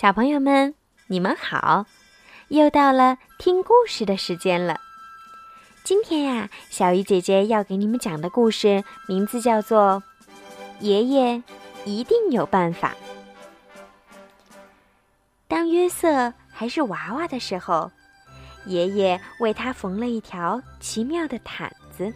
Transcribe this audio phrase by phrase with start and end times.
[0.00, 0.76] 小朋友们，
[1.08, 1.84] 你们好！
[2.50, 4.78] 又到了听故事的时间了。
[5.82, 10.00] 今天呀，小鱼姐姐要给你们讲的故事名字叫做
[10.84, 11.42] 《爷爷
[11.84, 12.94] 一定有办法》。
[15.48, 17.90] 当约瑟还是娃娃的时候，
[18.66, 22.14] 爷爷为他缝了一条奇妙的毯子。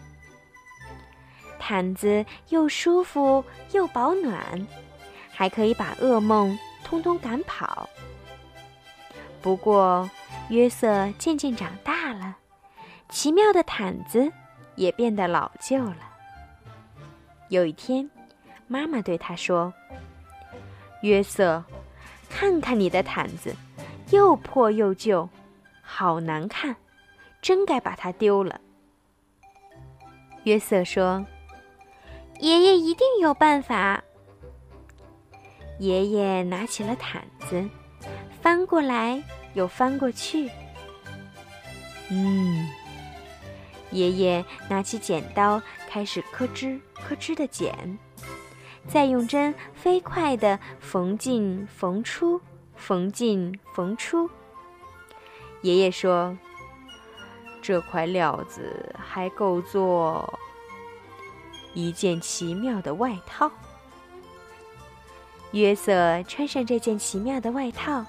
[1.59, 3.43] 毯子又舒服
[3.73, 4.65] 又保暖，
[5.33, 6.57] 还可以把噩梦。
[6.83, 7.89] 通通赶跑。
[9.41, 10.09] 不过，
[10.49, 12.37] 约瑟渐渐长大了，
[13.09, 14.31] 奇妙的毯子
[14.75, 15.97] 也变得老旧了。
[17.49, 18.09] 有一天，
[18.67, 19.73] 妈妈对他说
[21.03, 21.63] ：“约瑟，
[22.29, 23.53] 看看你的毯子，
[24.11, 25.29] 又破又旧，
[25.81, 26.75] 好难看，
[27.41, 28.61] 真该把它丢了。”
[30.45, 31.25] 约瑟说
[32.39, 34.03] ：“爷爷一定有办法。”
[35.79, 37.69] 爷爷拿起了毯子，
[38.41, 39.21] 翻过来
[39.53, 40.49] 又翻过去。
[42.09, 42.69] 嗯，
[43.91, 47.97] 爷爷拿起剪刀，开始咯吱咯吱的剪，
[48.87, 52.39] 再用针飞快地缝进缝出，
[52.75, 54.29] 缝进缝出。
[55.61, 56.37] 爷爷说
[57.63, 60.37] ：“这块料子还够做
[61.73, 63.49] 一件奇妙的外套。”
[65.53, 68.03] 约瑟穿上这件奇妙的外套，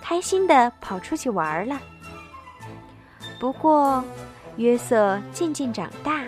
[0.00, 1.80] 开心地跑出去玩了。
[3.40, 4.02] 不过，
[4.56, 6.22] 约瑟渐渐长大，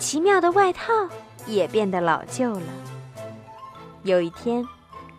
[0.00, 0.92] 奇妙的外套
[1.46, 2.66] 也变得老旧了。
[4.02, 4.66] 有一天，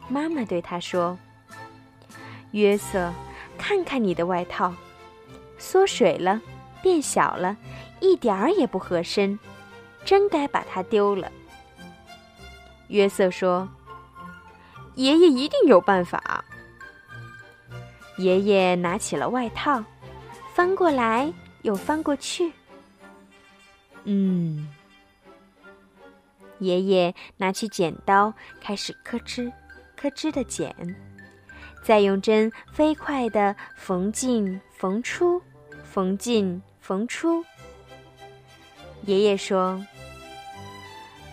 [0.09, 1.17] 妈妈对他说
[2.51, 3.09] ：“约瑟，
[3.57, 4.73] 看看你的外套，
[5.57, 6.41] 缩水了，
[6.81, 7.55] 变小了，
[8.01, 9.39] 一点儿也不合身，
[10.03, 11.31] 真该把它丢了。”
[12.89, 13.65] 约瑟说。
[14.95, 16.43] 爷爷一定有办法。
[18.17, 19.83] 爷爷拿起了外套，
[20.53, 21.31] 翻过来
[21.63, 22.51] 又翻过去。
[24.03, 24.67] 嗯，
[26.59, 29.51] 爷爷拿起剪刀，开始咯吱
[29.95, 30.75] 咯吱的剪，
[31.83, 35.41] 再用针飞快的缝进缝出，
[35.83, 37.43] 缝进缝出。
[39.05, 39.83] 爷爷说：“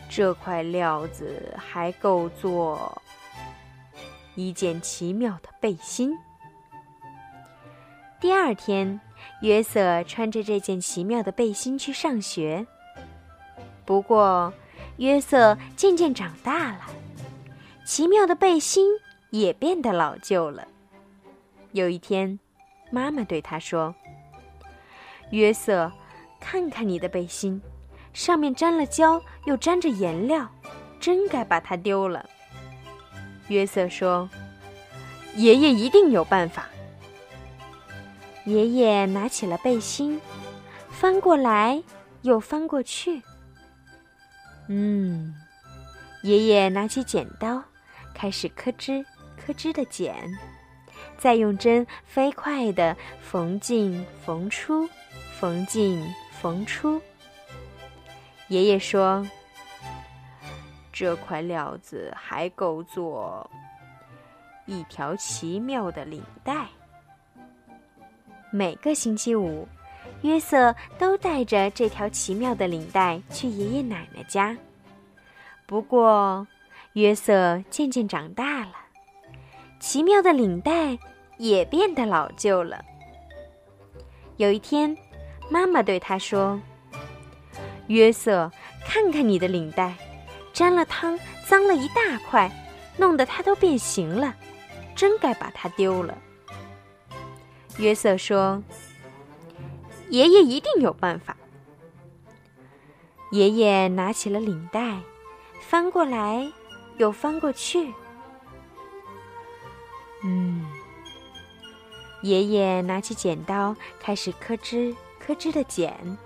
[0.09, 3.00] 这块料子还够做。”
[4.38, 6.16] 一件奇妙的背心。
[8.21, 9.00] 第二天，
[9.43, 12.65] 约瑟穿着这件奇妙的背心去上学。
[13.84, 14.53] 不过，
[14.98, 16.82] 约瑟渐渐长大了，
[17.84, 18.87] 奇妙的背心
[19.31, 20.69] 也变得老旧了。
[21.72, 22.38] 有一天，
[22.93, 23.93] 妈妈对他说
[25.32, 25.91] ：“约瑟，
[26.38, 27.60] 看看你的背心，
[28.12, 30.48] 上面沾了胶，又沾着颜料，
[31.00, 32.25] 真该把它丢了。”
[33.48, 34.28] 约瑟说
[35.34, 36.69] ：“爷爷一定有办法。”
[38.44, 40.20] 爷爷拿起了背心，
[40.91, 41.82] 翻过来
[42.22, 43.22] 又翻过去。
[44.69, 45.34] 嗯，
[46.22, 47.62] 爷爷拿起剪刀，
[48.14, 49.04] 开始咯吱
[49.36, 50.15] 咯吱的剪，
[51.16, 54.88] 再用针飞快的缝进缝出，
[55.38, 56.03] 缝进
[56.41, 57.00] 缝出。
[58.48, 59.26] 爷爷说。
[60.98, 63.48] 这块料子还够做
[64.66, 66.66] 一条奇妙的领带。
[68.50, 69.69] 每个星期五，
[70.22, 74.59] 约瑟都带着这条奇妙的领带去爷爷奶奶家。
[75.66, 76.44] 不过，
[76.94, 78.72] 约瑟渐渐长大了，
[79.78, 80.98] 奇妙的领带
[81.36, 82.84] 也变得老旧了。
[84.36, 84.98] 有一天，
[85.48, 86.60] 妈妈对他说
[87.86, 88.50] ：“约瑟，
[88.84, 89.94] 看看你的领带。”
[90.59, 92.51] 沾了汤，脏了一大块，
[92.97, 94.35] 弄得它都变形了，
[94.97, 96.19] 真该把它丢了。
[97.77, 98.61] 约瑟说
[100.11, 101.37] ：“爷爷一定有办法。”
[103.31, 104.99] 爷爷拿起了领带，
[105.61, 106.51] 翻过来
[106.97, 107.95] 又翻过去。
[110.25, 110.66] 嗯，
[112.22, 116.19] 爷爷拿起剪刀，开始咯吱咯吱的剪，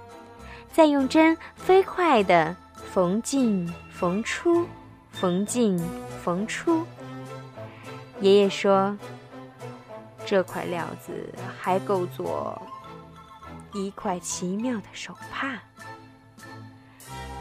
[0.72, 2.56] 再用针飞快的
[2.92, 3.66] 缝进。
[3.90, 4.66] 缝出，
[5.12, 5.78] 缝进，
[6.24, 6.84] 缝出。
[8.20, 8.98] 爷爷说
[10.26, 12.60] ：“这块料子还够做
[13.72, 15.56] 一块奇妙的手帕。”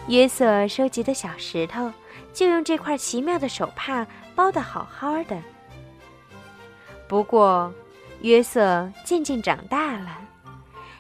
[0.08, 1.92] 约瑟收集的小石头
[2.32, 4.06] 就用这块奇妙的手帕
[4.36, 5.38] 包得好好的。
[7.08, 7.74] 不过，
[8.22, 10.18] 约瑟渐渐长大了，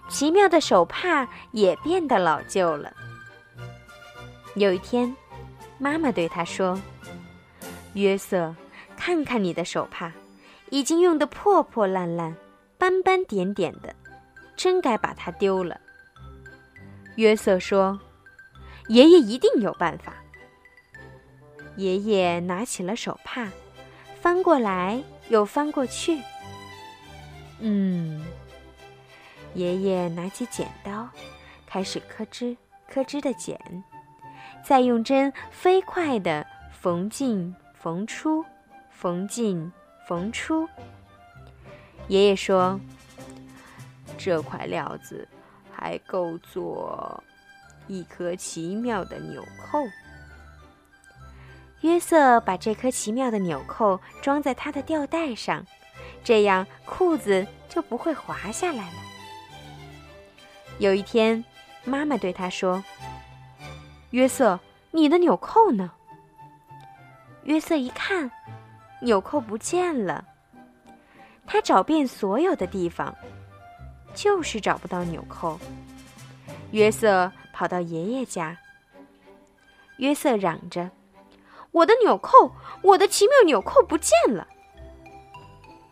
[0.09, 2.91] 奇妙的手帕也变得老旧了。
[4.55, 5.15] 有一天。
[5.77, 6.79] 妈妈对他说
[7.95, 8.55] ：“约瑟，
[8.95, 10.11] 看看你的手帕，
[10.69, 12.35] 已经用得破破烂烂、
[12.77, 13.95] 斑斑点点的，
[14.55, 15.81] 真该把它丢了。
[17.15, 17.99] 约瑟说
[18.89, 20.13] ：“爷爷一定有办法。”
[21.77, 23.49] 爷爷拿起了手帕，
[24.19, 26.21] 翻过来又翻过去。
[27.59, 28.23] 嗯，
[29.55, 31.09] 爷爷拿起剪刀，
[31.65, 32.55] 开始咯吱
[32.87, 33.59] 咯吱的剪，
[34.63, 38.45] 再用针飞快地缝进缝出，
[38.89, 39.71] 缝进
[40.07, 40.67] 缝出。
[42.07, 42.79] 爷爷说
[44.17, 45.27] ：“这块料子
[45.71, 47.23] 还够做
[47.87, 49.79] 一颗奇妙的纽扣。”
[51.81, 55.65] 约瑟把这颗奇妙的纽扣装在他的吊带上，
[56.23, 58.97] 这样裤子就不会滑下来了。
[60.77, 61.43] 有一天，
[61.83, 62.83] 妈妈对他说
[64.11, 64.59] ：“约瑟，
[64.91, 65.91] 你的纽扣呢？”
[67.43, 68.29] 约瑟一看，
[69.01, 70.23] 纽扣不见了。
[71.47, 73.13] 他找遍所有的地方，
[74.13, 75.59] 就是找不到纽扣。
[76.71, 78.57] 约瑟跑到爷爷家，
[79.97, 80.89] 约瑟嚷着。
[81.71, 84.47] 我的纽扣，我的奇妙纽扣不见了。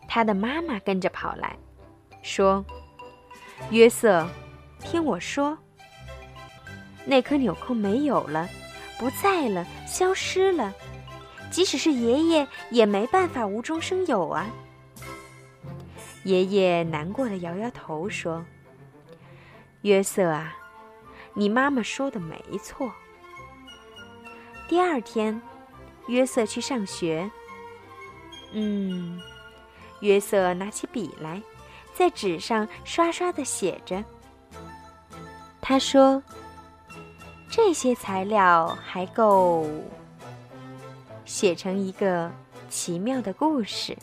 [0.06, 1.56] 他的妈妈跟着跑来，
[2.22, 2.64] 说
[3.70, 4.26] ：“约瑟，
[4.78, 5.56] 听我说，
[7.04, 8.48] 那颗纽扣没有了，
[8.98, 10.74] 不在了，消失了。
[11.50, 14.50] 即使是爷爷，也没办法无中生有啊。”
[16.24, 18.44] 爷爷难过的摇摇头说
[19.82, 20.56] ：“约瑟啊，
[21.34, 22.92] 你妈妈说的没错。”
[24.68, 25.40] 第二天。
[26.06, 27.30] 约瑟去上学。
[28.52, 29.20] 嗯，
[30.00, 31.40] 约瑟拿起笔来，
[31.94, 34.02] 在纸上刷刷的写着。
[35.60, 36.20] 他说
[37.50, 39.66] ：“这些材料还够
[41.24, 42.30] 写成一个
[42.68, 43.96] 奇妙的故事。”